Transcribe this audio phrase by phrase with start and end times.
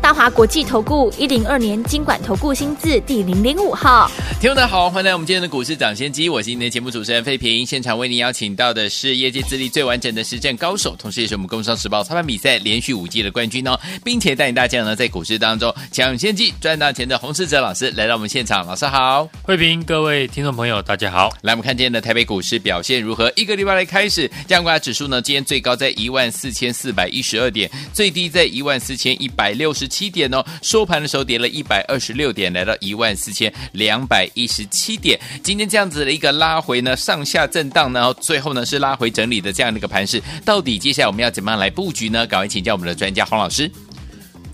[0.00, 4.08] 大华国际投顾一零二年经管投顾新字第零零五号，
[4.40, 23.32] 听众大家好，欢迎来我们今天的股市涨先机，我是今天的节目主持人费平，现场为您邀请到的是业界资历最完整的实战高手，同时也是我们工商时报操盘比赛连续五季的冠军哦，并且带领大家呢在股市当中抢先机赚大钱的洪世哲老师来到我们现场，老师好，费平，各位听众朋友大家好，来我们看今天的台北股市表现如何？
[23.34, 35.18] 一个礼拜来开始，加权指数呢今天最高在一万四千四百一十二点，最低在一万四千一百六十七点哦，收盘的时候跌了一百二十六点，来到一万四千两百一十七点。
[35.42, 40.22] 今天这样子的一个拉回呢，上下震荡呢，然后最后呢是拉回整理的这样的一个盘势。
[40.44, 42.26] 到底接下来我们要怎么样来布局呢？
[42.26, 43.70] 赶快请教我们的专家黄老师。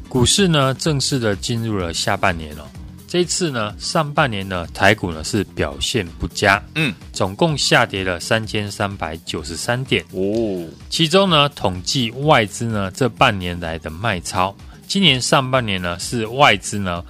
[0.09, 2.71] 股市呢正式的进入了下半年了，
[3.09, 14.55] 这一次呢上半年呢台股呢是表现不佳，嗯，总共下跌了三千三百九十三点哦，其中呢统计外资呢这半年来的卖超。
[14.93, 17.03] 今年上半年呢，是外资呢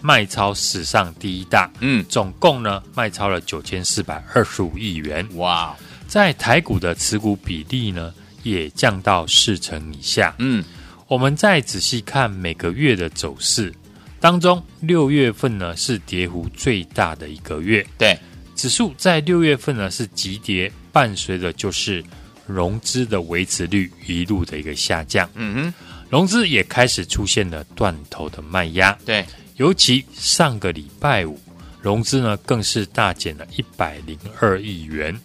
[0.00, 10.62] 卖超史上第一大，嗯，总共呢卖超了九千四百二十五亿元，哇，在台股的持股比例呢也降到四成以下，嗯，
[11.08, 13.74] 我们再仔细看每个月的走势
[14.20, 18.16] 当中，六月份呢是跌幅最大的一个月，对，
[18.54, 22.00] 指数在六月份呢是急跌，伴随着就是
[22.46, 25.74] 融资的维持率一路的一个下降，嗯哼。
[26.14, 29.26] 融资也开始出现了断头的卖压，对，
[29.56, 31.36] 尤其上个礼拜五，
[31.82, 35.20] 融资呢更是大减了一百零二亿元，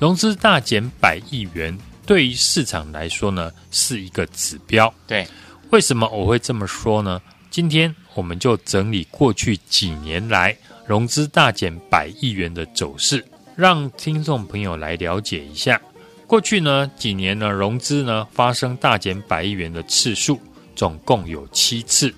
[0.00, 5.24] 融资大减百亿元，对于市场来说呢是一个指标，对，
[5.70, 7.22] 为什么我会这么说呢？
[7.48, 15.80] 今天我们就整理过去几年来融资大减百亿元的走势，让听众朋友来了解一下。
[16.28, 20.38] 过去呢几年呢融资呢发生大减百亿元的次数
[20.76, 22.14] 总共有七次，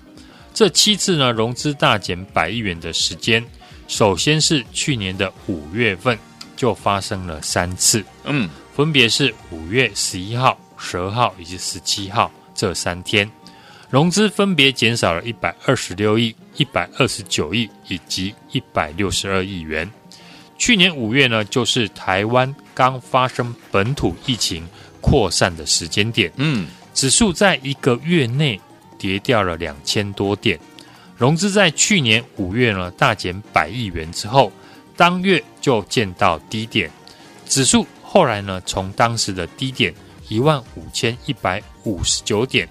[0.53, 3.41] 这七次呢融资大减百亿元的时间，
[3.87, 6.19] 首先是去年的五月份
[6.57, 13.31] 就发生了三次，嗯，分别是五月十一号、十二号以及十七号这三天，
[13.89, 19.89] 融资分别减少了一百二十六亿、一百二十九亿以及一百六十二亿元。
[20.61, 24.63] 去年五月呢，就是台湾刚发生本土疫情
[25.01, 28.61] 扩散的时间点，嗯，指数在一个月内
[28.95, 30.59] 跌掉了两千多点，
[31.17, 34.51] 融资在去年五月呢大减百亿元之后，
[34.95, 36.91] 当月就见到低点，
[37.47, 39.91] 指数后来呢从当时的低点
[40.27, 42.69] 一万五千一百五十九点，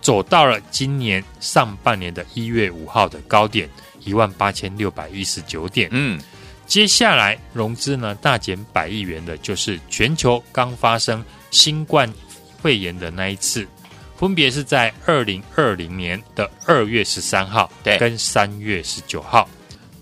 [0.00, 3.70] 走到了今年上半年的一月五号的高点
[4.00, 6.18] 一万八千六百一十九点，嗯。
[6.68, 12.12] 接下来融资呢大减百亿元的，就是全球刚发生新冠
[12.60, 13.66] 肺炎的那一次，
[14.18, 19.48] 分别是在二零二零年的二月十三号，对，跟三月十九号。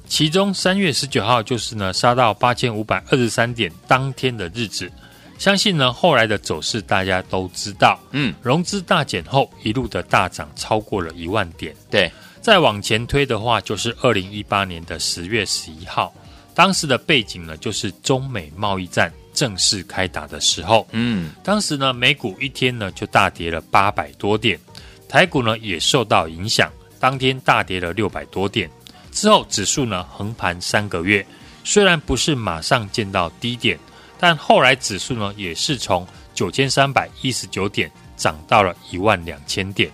[0.09, 4.91] 其中三月十九号就是呢杀到八千五百二十三点当天的日子，
[5.39, 12.11] 相信呢后来的走势大家都知道，嗯，融资大减后一路的大涨超过了一万点，对，
[12.41, 16.13] 再往前推的话就是二零一八年的十月十一号。
[16.57, 20.89] 当时的背景呢，就是中美贸易战正式开打的时候。
[20.93, 24.59] 嗯，当时呢，美股一天呢就大跌了八百多点，
[25.07, 28.71] 台股呢也受到影响，当天大跌了六百多点。
[29.13, 31.25] 之后指数呢横盘三个月，
[31.63, 33.79] 虽然不是马上见到低点，
[34.19, 39.91] 但后来指数呢也是从九千三百一十九点涨到了一万两千点。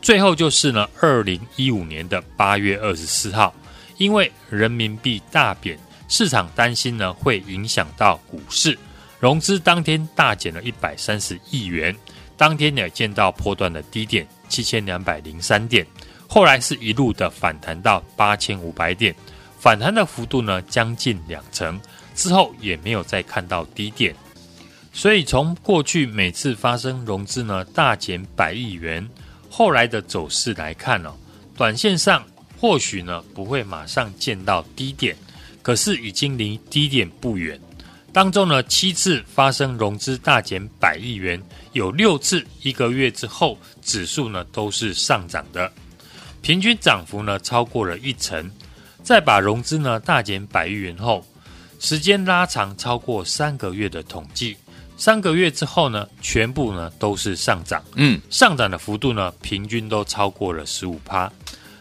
[0.00, 3.54] 最后就是呢，二零一五年的八月二十四号，
[3.98, 5.78] 因为人民币大贬。
[6.10, 8.76] 市场担心呢会影响到股市，
[9.20, 11.96] 融资当天大减了一百三十亿元，
[12.36, 15.86] 当天也见到波段的低点七千两百零三点，
[16.28, 19.14] 后来是一路的反弹到八千五百点，
[19.60, 21.80] 反弹的幅度呢将近两成，
[22.16, 24.12] 之后也没有再看到低点，
[24.92, 29.08] 所以从过去每次发生融资呢大减百亿元，
[29.48, 31.14] 后来的走势来看呢、哦，
[31.56, 32.24] 短线上
[32.60, 35.16] 或许呢不会马上见到低点。
[35.62, 37.60] 可是已经离低点不远，
[38.12, 41.40] 当中呢七次发生融资大减百亿元，
[41.72, 45.70] 有六次一个月之后指数呢都是上涨的，
[46.40, 48.50] 平均涨幅呢超过了一成。
[49.02, 51.24] 再把融资呢大减百亿元后，
[51.78, 54.56] 时间拉长超过三个月的统计，
[54.96, 61.32] 三个月之后呢，全部呢都是上涨，嗯，上涨的幅度呢平均都超过了十五趴。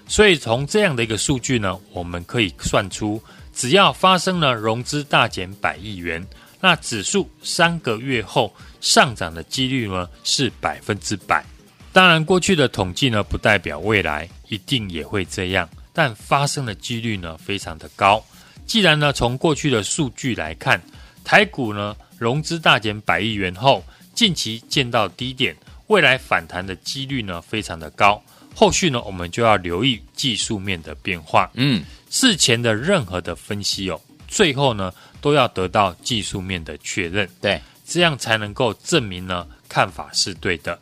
[0.08, 3.22] 所以从这样的一个数据呢，我们可以算出，
[3.60, 6.26] 只要发生了融资大减百亿元，
[6.62, 11.44] 那指数三个月后上涨的几率呢是百分之百。
[11.92, 18.24] 当然，过去的统计呢不代表未来一定也会这样，但发生的几率呢非常的高。
[18.66, 20.82] 既然呢从过去的数据来看，
[21.26, 23.84] 台股呢融资大减百亿元后，
[24.16, 25.54] 近期见到低点，
[25.88, 28.24] 未来反弹的几率呢非常的高。
[28.54, 31.50] 后续呢我们就要留意技术面的变化。
[31.54, 37.30] 嗯，事前的任何的分析哦，最后呢都要得到技术面的确认。
[37.42, 40.80] 对，这样才能够证明呢看法是对的。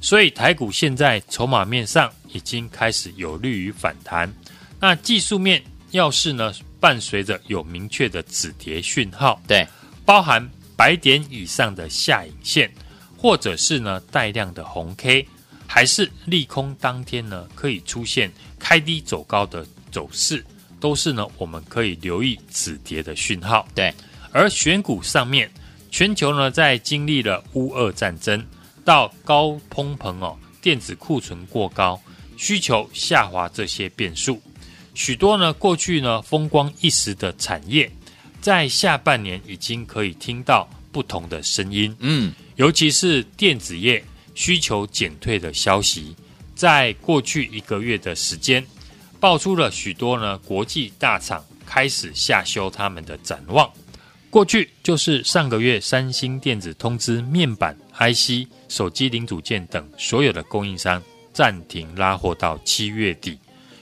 [0.00, 4.32] 所以台股现在筹码面上已经开始有利于反弹，
[4.78, 5.62] 那技术面
[5.92, 9.66] 要是呢伴随着有明确的止跌讯号，对，
[10.04, 10.46] 包含
[10.76, 12.70] 白点以上的下影线，
[13.16, 15.26] 或者是呢带量的红 K，
[15.66, 20.44] 还是利空当天呢可以出现开低走高的走势，
[20.80, 23.66] 都是呢我们可以留意止跌的讯号。
[23.74, 23.92] 对，
[24.32, 25.50] 而选股上面，
[25.90, 28.44] 全球呢在经历了乌俄战争。
[28.84, 32.00] 到高通膨哦，电子库存过高，
[32.36, 34.40] 需求下滑这些变数，
[34.94, 37.90] 许多呢过去呢风光一时的产业，
[38.40, 41.92] 在下半年已经可以听到不同的声音。
[41.98, 44.04] 嗯，尤其是电子业
[44.36, 46.14] 需求减退的消息，
[46.54, 48.64] 在过去一个月的时间，
[49.18, 53.68] 爆出了许多呢国际大厂开始下修他们的展望。
[54.30, 61.02] 过去就是上个月，三星电子通知面板、IC、手机零组件等所有的供应商
[61.32, 63.38] 暂停拉货到七月底，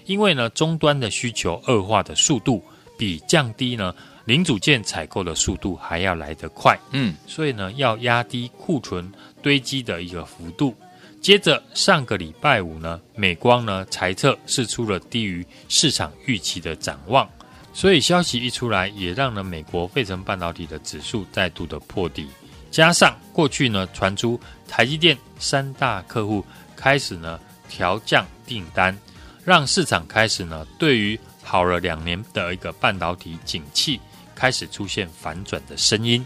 [0.07, 2.63] 因为呢终端的需求恶化的速度
[2.97, 3.93] 比降低呢
[4.27, 9.13] 零组件采购的速度还要来得快，嗯，所以呢要压低库存
[9.45, 10.75] 堆积的一个幅度。
[11.21, 17.29] 接着上个礼拜五呢，美光呢财测是出了低于市场预期的展望。
[17.73, 22.27] 所以消息一出来，也让呢美国费城半导体的指数再度的破底。
[22.71, 26.45] 加上过去呢传出台积电三大客户
[26.75, 27.39] 开始呢
[27.69, 28.97] 调降订单，
[29.45, 34.01] 让市场开始呢对于好了两年的一个半导体景气
[34.35, 36.25] 开始出现反转的声音。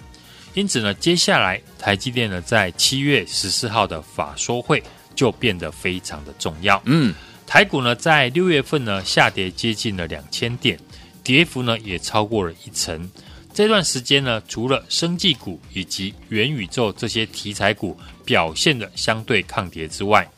[0.58, 4.82] 因此呢，接下来台积电呢在七月十四号的法说会
[5.14, 6.82] 就变得非常的重要。
[6.84, 7.14] 嗯，
[7.46, 10.76] 台股呢在六月份呢下跌接近了两千点。
[11.22, 13.08] 跌幅呢也超过了一成。
[13.54, 20.28] 这段时间呢，除了生技股以及元宇宙这些题材股表现的相对抗跌之外，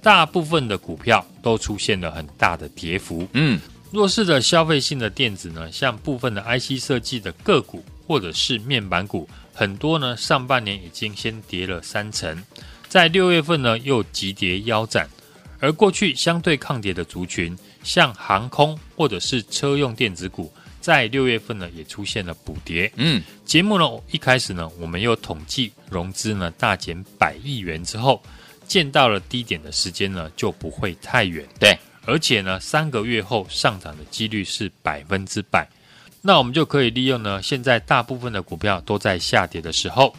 [0.00, 3.28] 大部分的股票都出现了很大的跌幅。
[3.32, 12.44] 嗯，弱势的消费性的电子呢，像部分的 IC 设计的个股或者是面板股，很多呢上半年已经先跌了三成，
[12.90, 15.08] 在六月份呢又急跌腰斩。
[15.58, 22.92] 而过去相对抗跌的族群，像航空或者是车用电子股，在六月份呢也出现了补跌。
[22.96, 28.22] 嗯，节目呢一开始呢，我们又统计融资呢大减百亿元之后，
[28.68, 31.42] 见到了低点的时间呢就不会太远。
[31.58, 35.66] 对，而且呢三个月后上涨的几率是百分之百。
[36.26, 40.12] 那我们就可以利用呢现在大部分的股票都在下跌的时候，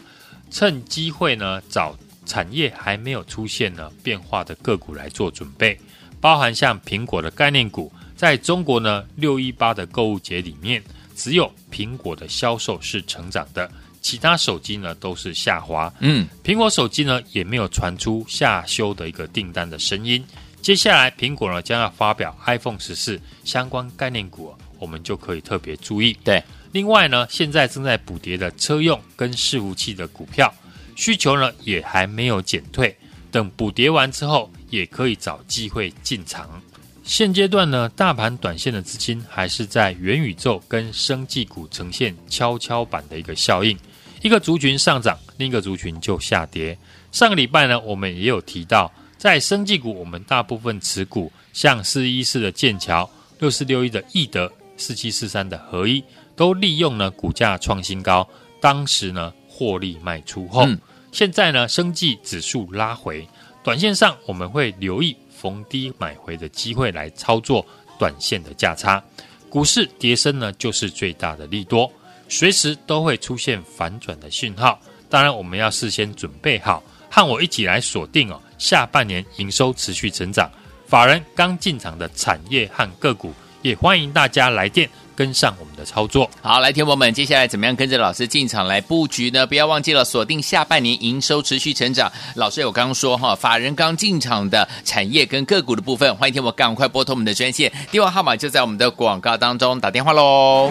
[0.50, 1.94] 趁机会呢找。
[2.28, 5.80] 产业还没有出现呢变化的个股来做准备，
[6.20, 10.84] 包含像苹果的概念股，在中国呢六一八的购物节里面，
[11.16, 15.90] 只有苹果的销售是成长的，其他手机呢都是下滑。
[16.00, 20.22] 嗯，苹果手机呢也没有传出下修的一个订单的声音。
[20.60, 26.16] 接下来苹果呢将要发表 iPhone 十四相关概念股，我们就可以特别注意。
[26.24, 26.42] 对，
[26.72, 30.52] 另外呢现在正在补跌的车用跟伺服器的股票。
[30.96, 32.96] 需求呢也还没有减退，
[33.30, 36.60] 等补跌完之后，也可以找机会进场。
[37.04, 43.78] 现阶段呢，大盘短线的资金还是在元宇宙跟生技股呈现跷跷板的一个效应，
[44.22, 46.76] 一个族群上涨，另一个族群就下跌。
[47.12, 53.08] 上个礼拜呢，我们也有提到，在生技股，我们大部分持股，像四一四的剑桥、
[53.38, 56.02] 六四六一的易德、四七四三的合一，
[56.34, 58.26] 都利用呢股价创新高，
[58.60, 60.64] 当时呢获利卖出后。
[60.64, 60.78] 嗯
[61.10, 63.26] 现在呢，生技指数拉回，
[63.64, 67.64] 短线上我们会留意逢低买回的机会来操作
[67.98, 69.02] 短线的价差。
[69.48, 71.90] 股市跌升呢，就是最大的利多，
[72.28, 74.78] 随时都会出现反转的讯号。
[75.08, 80.48] 当然，我们要事先准备好，和我一起来锁定哦，下半年营收持续成长，
[80.86, 83.32] 法人刚进场的产业和个股，
[83.68, 86.28] 也欢迎大家来电跟上我们的操作。
[86.40, 89.46] 好，来，听友们，接下来怎么样跟着老师进场来布局呢？
[89.46, 92.10] 不要忘记了锁定下半年营收持续成长。
[92.34, 100.70] 老师有刚刚说哈，法人刚进场的产业跟个股的部分，欢迎听我赶快拨通我们的专线，电话号码就在我们的广告当中，打电话喽。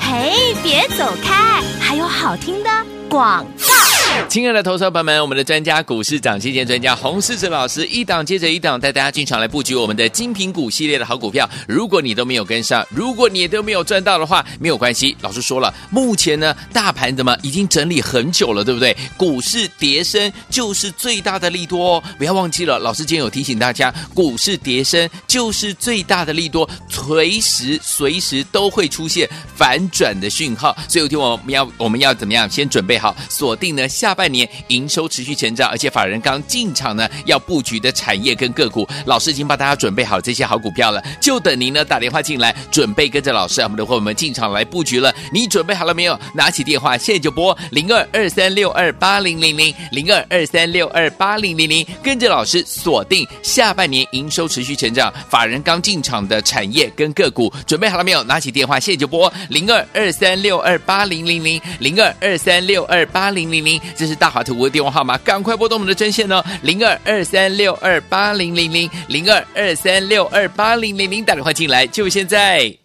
[0.00, 2.70] 嘿，别走开，还有好听的
[3.10, 3.91] 广告。
[4.28, 11.46] 亲爱的投资朋友们，我们的专家股市涨跌专家洪世哲老师一档接着一档带大家进场来布局我们的精品股系列的好股票。
[11.68, 15.14] 如果你都没有跟上，如果你也都没有赚到的话，没有关系。
[15.20, 18.96] 老师说了，目前呢大盘怎么已经整理很久了，对不对？
[19.18, 22.02] 股市跌升就是最大的利多哦。
[22.16, 30.74] 不要忘记了，老师今天有提醒大家，股市跌升就是最大的利多，随时随时都会出现反转的讯号。
[30.88, 32.48] 所以有听我们要我们要怎么样？
[32.48, 33.86] 先准备好锁定呢？
[34.02, 45.14] 下半年营收持续成长，而且法人刚进场呢，要布局的产业跟个股，老师已经帮大家准备好这些好股票了，就等您呢打电话进来，准备跟着老师啊，我们的伙伴们进场来布局了。
[45.32, 46.18] 你准备好了没有？
[46.34, 58.20] 拿起电话，现在就拨零二二三六二八零零零零二二三六二八零零零，跟着老师锁定下半年营收持续成长，法人刚进场的产业跟个股，准备好了没有？
[58.24, 63.80] 拿起电话，现在就拨零二二三六二八零零零零二二三六二八零零零。
[63.96, 72.81] 这是大华图的电话号码，赶快拨通我们的专线哦，零二二三六二八零零零零二二三六二八零零零，打电话进来就现在。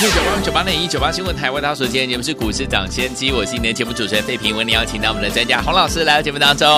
[0.00, 6.68] 六九八九八零一九八新闻台为大家所见，节目是股市涨先机，我是你的节目主持人费平，为你邀请到我们的专家洪老师来到节目当中。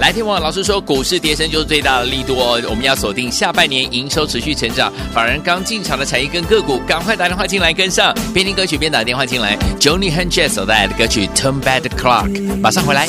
[0.00, 9.56] 来听我老师说，股市跌升就是最大的力度哦，我们要锁定下半年营收持续成长，法人刚进场的产业跟个股，赶快打电话进来跟上，边听歌曲边打电话进来。
[9.80, 13.08] ，Johnny Hensher 所带来的歌曲 Turn Back the Clock，马上回来。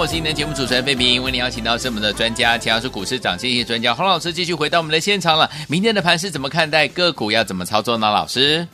[0.00, 5.50] 我是今天的节目主持人费平，为您邀请到是我们的专家，强势股市涨跌专家洪老师，继续回到我们的现场了。
[5.68, 6.88] 明天的盘是怎么看待？
[6.88, 8.10] 个股要怎么操作呢？
[8.10, 8.66] 老师，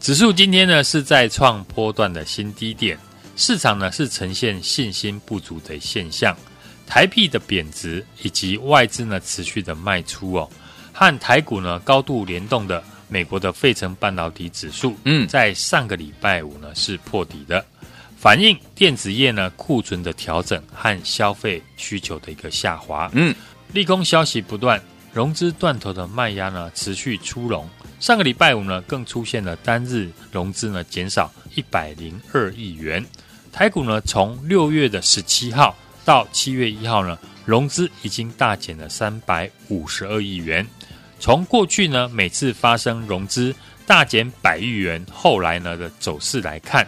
[0.00, 2.98] 指数今天呢是在创波段的新低点，
[3.36, 6.36] 市场呢是呈现信心不足的现象，
[6.84, 10.50] 台币的贬值以及外资呢持续的卖出哦，
[10.92, 17.64] 和台股呢高度联动的美国的费城半导体指数，嗯，在上个礼拜五呢是破底的。
[18.22, 23.34] 反映电子业呢库存的调整和消费需求的一个下滑，嗯，
[23.72, 24.80] 利空消息不断，
[25.12, 27.68] 融资断头的卖压呢持续出笼。
[27.98, 33.04] 上个礼拜五呢更出现了单日融资呢减少一百零二亿元。
[33.50, 35.74] 台股呢从六月的十七号
[36.04, 40.64] 到七月一号呢融资已经大减了三百五十二亿元。
[41.18, 43.52] 从过去呢每次发生融资
[43.84, 46.86] 大减百亿元，后来呢的走势来看。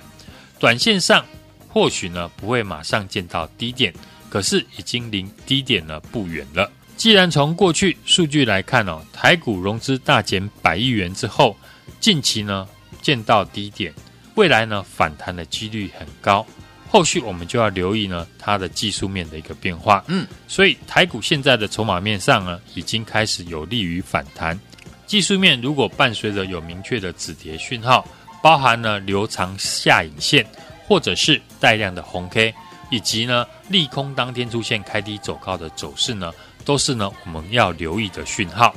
[0.64, 1.22] 短线上
[1.68, 3.92] 或许呢不会马上见到低点，
[4.30, 6.72] 可是已经离低点呢不远了。
[6.96, 11.54] 既然从过去数据来看哦，台股融资大减百亿元之后，
[12.00, 12.66] 近期呢
[13.02, 13.92] 见到低点，
[14.36, 16.46] 未来呢反弹的几率很高。
[16.88, 20.02] 后续我们就要留意呢它的技术面的一个变化。
[20.08, 24.58] 嗯，所以台股现在的筹码面上呢已经开始有利于反弹。
[25.06, 28.08] 技术面如果伴随着有明确的止跌讯号。
[28.44, 30.46] 包含呢留长下影线，
[30.86, 32.54] 或者是带量的红 K，
[32.90, 36.30] 以及呢利空当天出现开低走高的走势呢，
[36.62, 38.74] 都是呢我们要留意的讯号。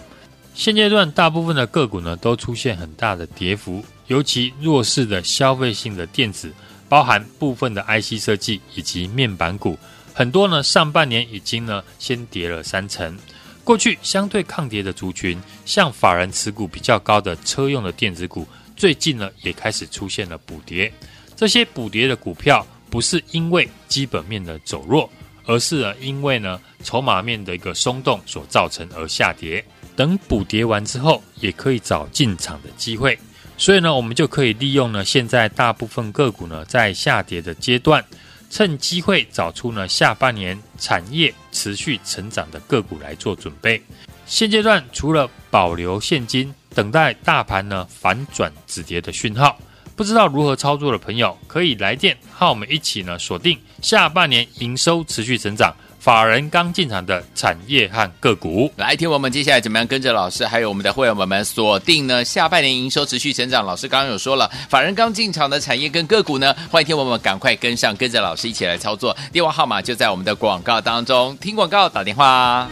[0.54, 6.50] 现阶段大部分的个股呢都出现很大的跌幅，尤其弱势的消费性的电子，
[6.88, 9.78] 包含部分的 IC 设计以及面板股，
[10.14, 13.20] 很多呢上半年已经呢先跌了三成。
[13.66, 18.48] 过去相对抗跌的族群，像法人持股比较高的车用的电子股。
[18.78, 20.94] 最近呢，也开始出现了补跌。
[21.36, 25.10] 这些补跌的股票不是因为基本面的走弱，
[25.46, 29.66] 而是呢因为呢筹码面的一个松动所造成而下跌。
[29.96, 33.18] 等补跌完之后，也可以找进场的机会。
[33.58, 38.06] 所以呢，我们就可以利用呢现在大部分个股呢在下跌的阶段，
[38.52, 43.82] 趁机会找出呢下半年产业持续成长的个股来做准备。
[44.28, 46.54] 现阶段除了保留现金。
[46.78, 49.58] 等待大盘呢反转止跌的讯号，
[49.96, 58.72] 不知道如何操作的朋友可以来电和我们一起呢锁定下半年营收持续成长、法人刚进场的产业和个股。
[58.76, 63.66] 来听我们接下来怎么样跟着老师还有我们的会员们们锁定呢下半年营收持续成长。
[63.66, 69.18] 老师刚刚有说了，法人刚进场的产业跟个股呢，欢迎听我们赶快跟上，跟着老师一起来操作。
[69.32, 72.70] 电话号码就在我们的广告当中，听广告打电话。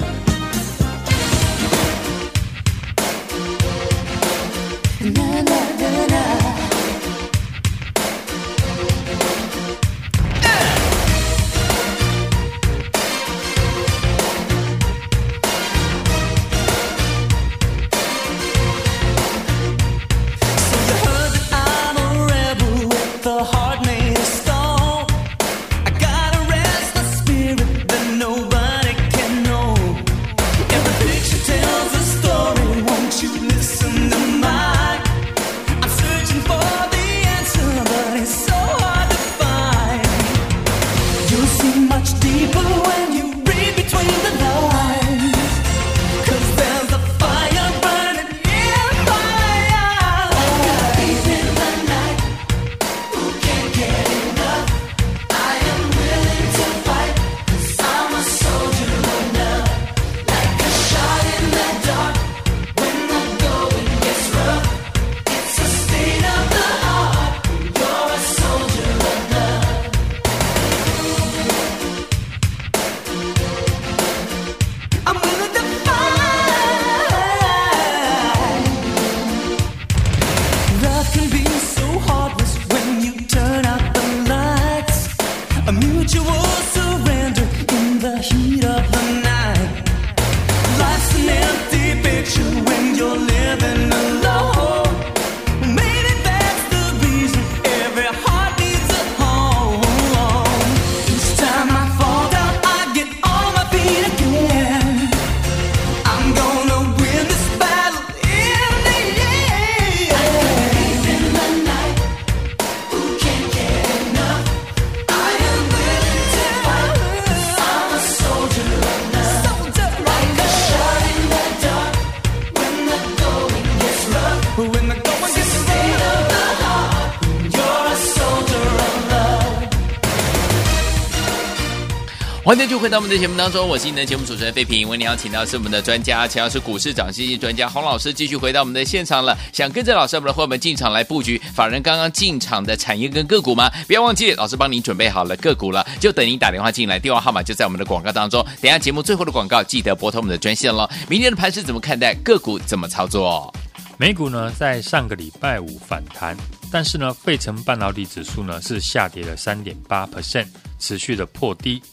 [132.55, 134.87] 欢迎继续回到我们的节目当中，我是你的节目主持人费平。
[134.87, 139.37] 为您邀请到是我们的专家，强势股市涨信息专家洪老师，继续回到我们的现场了。
[139.51, 143.69] 想跟着老师，我们的伙伴们进场来布局法人刚刚进场的产业跟个股吗？
[143.87, 148.41] 不要忘记，老师帮您准备好了个股了，就等您打电话进来，电话号码就在我们的广告当中。
[148.61, 150.89] 等下节目最后的广告，记得拨通我们的专线喽。
[151.09, 152.13] 明天的盘是怎么看待？
[152.23, 153.53] 个股怎么操作？
[153.97, 156.37] 美股呢，在上个礼拜五反弹，
[156.71, 160.47] 但是呢，费城半导体指数呢是下跌了三点八 percent，
[160.79, 161.83] 持续的破低。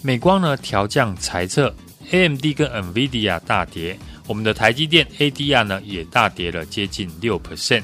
[0.00, 1.74] 美光呢调降裁测
[2.10, 7.82] ，AMD 跟 NVIDIA 大跌，我们的台积电 ADR 呢也大跌了接近六 percent。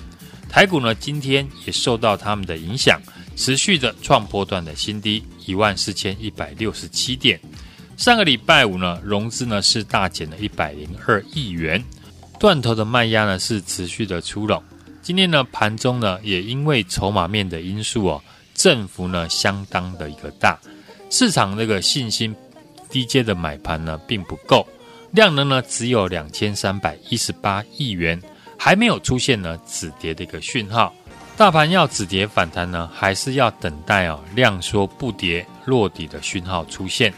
[0.49, 3.01] 台股呢今天也受到他们的影响，
[3.35, 7.41] 持续的创波段的新低一万四千一百六十七点。
[7.97, 11.83] 上个礼拜五呢融资呢是大减了一百零二亿元，
[12.39, 14.63] 断头的卖压呢是持续的出笼。
[15.03, 18.23] 今天呢盘中呢也因为筹码面的因素哦，
[18.55, 20.57] 振幅呢相当的一个大。
[21.17, 22.35] 市场那个信心
[22.91, 24.67] 低阶的买盘呢，并不够，
[25.13, 28.21] 量能呢只有两千三百一十八亿元，
[28.59, 30.93] 还没有出现呢止跌的一个讯号。
[31.37, 37.15] 大盘要止跌反弹呢，还是要等待哦量缩不跌落底的讯号出现。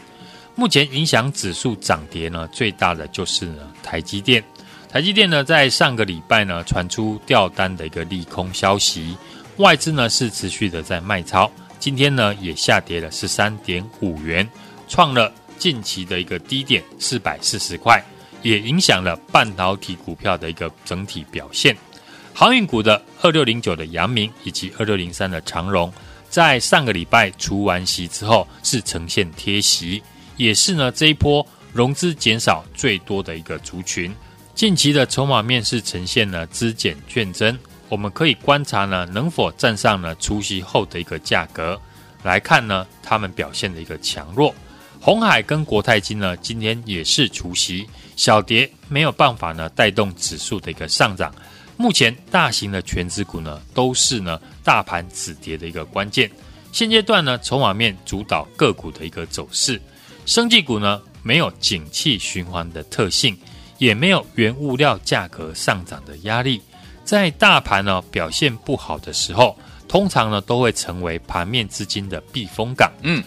[0.53, 4.43] 目前影响指数涨跌呢最大的就是呢台积电。
[4.91, 9.17] 台积电呢在上个礼拜呢传出调单的一个利空消息，
[9.55, 11.51] 外资呢是持续的在卖超。
[11.79, 14.47] 今天呢也下跌了十三点五元，
[14.87, 18.03] 创了近期的一个低点四百四十块，
[18.41, 21.75] 也影响了半导体股票的一个整体表现。
[22.33, 25.91] 航运股的二六零九的阳明以及二六零三的长荣，
[26.29, 30.03] 在上个礼拜除完息之后是呈现贴息，
[30.35, 34.13] 也是呢这一波融资减少最多的一个族群。
[34.53, 37.57] 近期的筹码面是呈现了资减券增。
[37.89, 41.79] 我们可以观察呢，能否站上呢除息后的一个价格
[42.23, 44.53] 来看呢，他们表现的一个强弱。
[44.99, 51.33] 红海跟国泰金呢，今天也是除息小跌，没有办法呢带动指数的一个上涨。
[51.77, 56.29] 目前大型的全资股呢，都是呢大盘止跌的一个关键。
[56.71, 59.79] 现阶段呢，筹码面主导个股的一个走势。
[60.25, 63.37] 生技股呢，没有景气循环的特性，
[63.77, 66.61] 也没有原物料价格上涨的压力。
[67.07, 72.91] 在大盘呢表现不好的时候，通常呢都会成为盘面资金的避风港。
[73.01, 73.23] 嗯，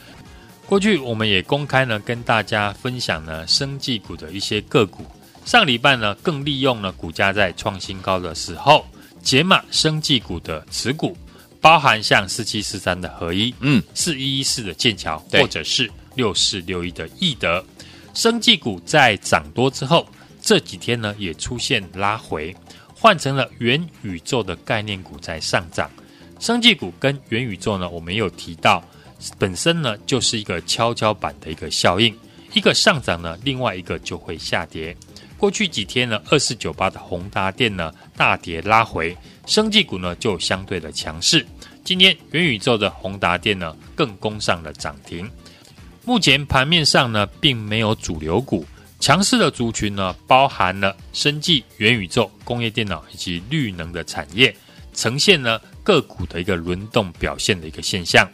[0.67, 5.07] 过去我们也公开呢跟大家分享呢生技股的一些个股。
[5.47, 8.85] 上礼拜呢更利用了股价在创新高的时候，
[9.23, 11.17] 解码生技股的持股，
[11.59, 17.65] 包含像四七四三的合一，嗯，四一一四的剑桥，或者是六四六一的易德。
[18.13, 20.07] 生技股在涨多之后，
[20.43, 22.55] 这几天呢也出现拉回。
[23.01, 25.91] 换成了元宇宙的概念股在上涨，
[26.39, 28.85] 生技股跟元宇宙呢，我们有提到，
[29.39, 32.15] 本身呢就是一个跷跷板的一个效应，
[32.53, 34.95] 一个上涨呢，另外一个就会下跌。
[35.39, 41.47] 过去几天呢，二四九八的宏达电呢大跌拉回，生技股呢就相对的强势。
[41.83, 45.27] 今天元宇宙的宏达电呢更攻上了涨停。
[46.05, 48.67] 目前盘面上呢，并没有主流股。
[49.01, 54.55] 强势的族群呢，包含了生技、元宇宙、工业电脑以及绿能的产业，
[54.95, 58.29] 呈现呢个股的一个轮动表现的一个现象。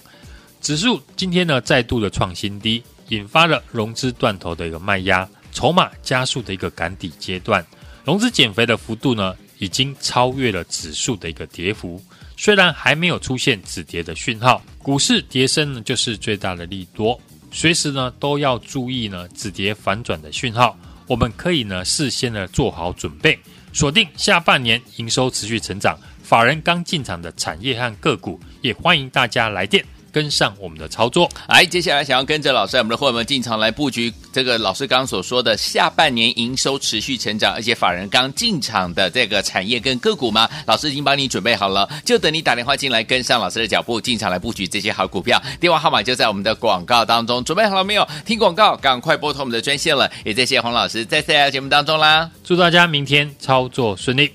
[0.61, 7.65] 指数今天呢再度的创新低，引发了融资断头的一个卖压，筹码加速的一个赶底阶段。
[8.05, 12.03] 融资减肥的幅度呢，已经超越了指数的一个跌幅，
[12.37, 17.21] 虽然还没有出现止跌的讯号，股市跌升呢就是最大的利多。
[17.51, 23.39] 随时呢都要注意呢止跌反转的讯号，我们可以呢事先呢做好准备，
[23.73, 29.85] 锁定下半年营收持续成长、法人刚进场的产业和个股，也欢迎大家来电。
[30.17, 40.49] 跟上我们的操作，来，接下来想要跟着老师，我们的伙伴们进场来布局这个老师刚刚所说的下半年营收持续成长，而且法人刚进场的这个产业跟个股吗？
[40.65, 45.39] 老师已经帮你准备好了，就等你打电话进来跟上老师的脚步，进场来布局这些好股票。
[45.61, 48.09] 电话号码就在我们的广告当中，准备好了没有？
[48.25, 50.11] 听广告，赶快拨通我们的专线了。
[50.25, 54.33] 也谢谢洪老师在这节目当中啦，祝大家明天操作顺利。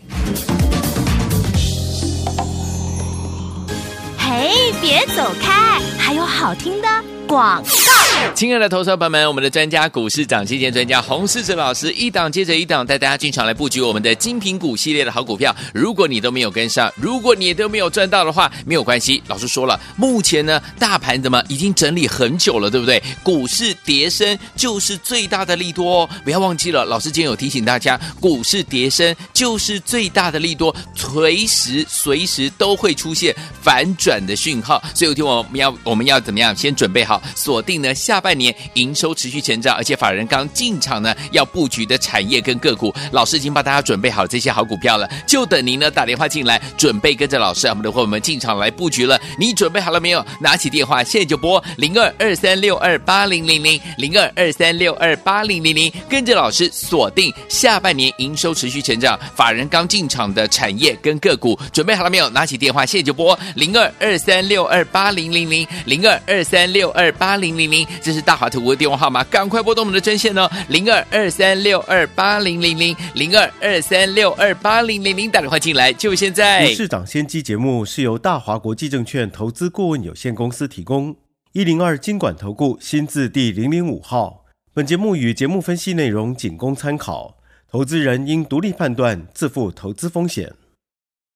[4.32, 6.88] 哎，别走开，还有好听的
[7.28, 8.11] 广告。
[8.34, 15.55] 亲爱的投资朋友们，我们的专家股市涨期间专家洪世哲老师一档接着一档带大家进场来布局我们的精品股系列的好股票。
[15.73, 19.21] 如果你都没有跟上，如果你都没有赚到的话，没有关系。
[19.27, 23.01] 老师说了，目前呢大盘怎么已经整理很久了，对不对？
[23.21, 26.84] 股市跌升就是最大的利多哦，不要忘记了。
[26.86, 34.81] 老师今天有提醒大家，股市跌升就是最大的利多，随时随时都会出现反转的讯号。
[34.95, 36.55] 所以有天我们要我们要怎么样？
[36.55, 49.17] 先准备好锁定呢下半年营收持续成长，而且法人刚进场呢要布局的产业跟个股，老师已经帮大家准备好这些好股票了，就等您呢打电话进来，准备跟着老师啊我们的伙伴们进场来布局了。
[49.39, 50.26] 你准备好了没有？
[50.41, 62.30] 拿起电话现在就拨零二二三六二八零零零零二二三六二八零零零，跟着老师锁定下半年营收持续成长，法人刚进场的产业跟个股，准备好了没有？
[62.32, 76.73] 拿起电话现在就拨零二二三六二八零零零零二二三六二八零零零，这是大华图的电话号码，赶快拨通我们的专线哦，零二二三六二八零零零零二二三六二八零零零，打电话进来就现在。
[76.73, 81.15] 市长先机节目是由大华国际证券投资顾问有限公司提供，
[81.53, 84.45] 一零二经管投顾新字第零零五号。
[84.73, 87.37] 本节目与节目分析内容仅供参考，
[87.69, 90.53] 投资人应独立判断，自负投资风险。